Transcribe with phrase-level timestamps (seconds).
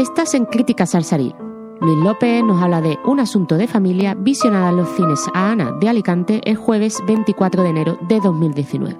[0.00, 1.34] Estás en Críticas al Salir.
[1.82, 5.72] Luis López nos habla de Un asunto de familia visionada en los cines a Ana
[5.78, 8.96] de Alicante el jueves 24 de enero de 2019.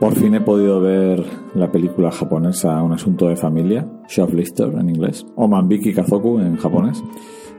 [0.00, 5.24] Por fin he podido ver la película japonesa Un asunto de familia, Shoplifter en inglés,
[5.36, 7.00] o Manbiki Kazoku en japonés,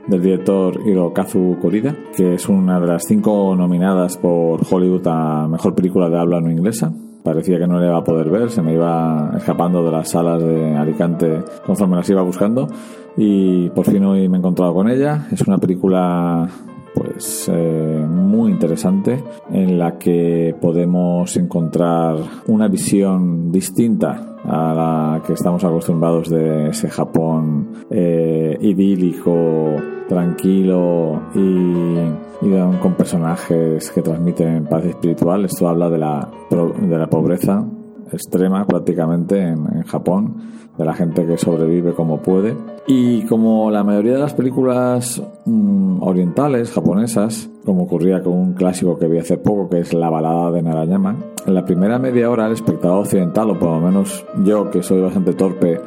[0.06, 5.74] del director Hirokazu Korida, que es una de las cinco nominadas por Hollywood a Mejor
[5.74, 6.92] Película de Habla No Inglesa.
[7.24, 10.42] Parecía que no le iba a poder ver, se me iba escapando de las salas
[10.42, 12.68] de Alicante conforme las iba buscando
[13.16, 15.26] y por fin hoy me he encontrado con ella.
[15.32, 16.46] Es una película
[16.94, 25.32] pues eh, muy interesante en la que podemos encontrar una visión distinta a la que
[25.32, 29.76] estamos acostumbrados de ese Japón eh, idílico,
[30.08, 35.44] tranquilo y, y, con personajes que transmiten paz espiritual.
[35.44, 37.64] Esto habla de la, de la pobreza
[38.12, 40.36] extrema prácticamente en, en, Japón,
[40.76, 42.56] de la gente que sobrevive como puede.
[42.86, 48.98] Y como la mayoría de las películas mmm, orientales, japonesas, como ocurría con un clásico
[48.98, 51.16] que vi hace poco, que es La balada de Narayama,
[51.46, 55.00] en la primera media hora el espectador occidental, o por lo menos yo que soy
[55.00, 55.80] bastante torpe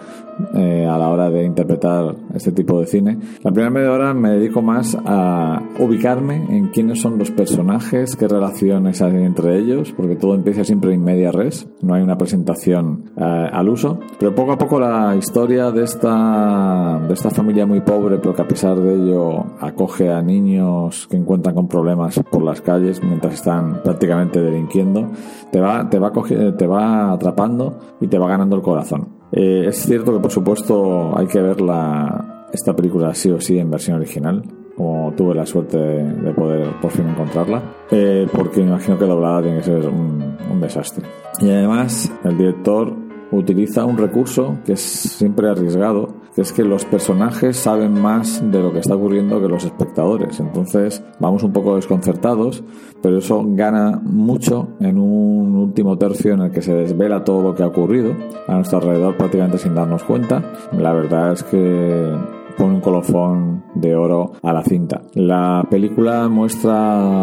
[0.54, 3.18] eh, a la hora de interpretar este tipo de cine.
[3.44, 8.28] La primera media hora me dedico más a ubicarme en quiénes son los personajes, qué
[8.28, 13.12] relaciones hay entre ellos, porque todo empieza siempre en media res, no hay una presentación
[13.18, 14.00] eh, al uso.
[14.20, 18.42] Pero poco a poco la historia de esta, de esta familia muy pobre, pero que
[18.44, 23.34] a pesar de ello acoge a niños que encuentran con problemas por las calles mientras
[23.34, 25.10] están prácticamente delinquiendo,
[25.52, 29.08] te va, te va, te va atrapando y te va ganando el corazón.
[29.32, 33.58] Eh, es cierto que por supuesto hay que ver la, esta película sí o sí
[33.60, 34.44] en versión original,
[34.76, 39.06] como tuve la suerte de, de poder por fin encontrarla, eh, porque me imagino que
[39.06, 41.06] doblada tiene que ser un, un desastre.
[41.40, 46.86] Y además el director utiliza un recurso que es siempre arriesgado, que es que los
[46.86, 50.40] personajes saben más de lo que está ocurriendo que los espectadores.
[50.40, 52.64] Entonces vamos un poco desconcertados,
[53.02, 57.56] pero eso gana mucho en un último tercio en el que se desvela todo lo
[57.56, 58.14] que ha ocurrido
[58.48, 60.44] a nuestro alrededor prácticamente sin darnos cuenta.
[60.72, 62.14] La verdad es que
[62.58, 65.02] pone un colofón de oro a la cinta.
[65.14, 66.72] La película muestra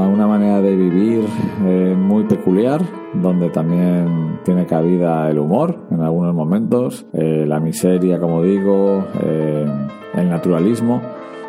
[0.06, 1.24] una manera de vivir
[1.64, 2.80] eh, muy peculiar,
[3.14, 9.66] donde también tiene cabida el humor en algunos momentos, eh, la miseria, como digo, eh,
[10.14, 11.00] el naturalismo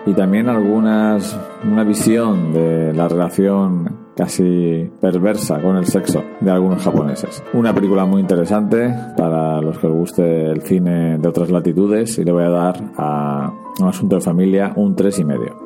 [0.05, 6.83] y también algunas una visión de la relación casi perversa con el sexo de algunos
[6.83, 7.43] japoneses.
[7.53, 12.23] Una película muy interesante para los que os guste el cine de otras latitudes y
[12.23, 13.51] le voy a dar a
[13.81, 15.64] un asunto de familia un tres y medio.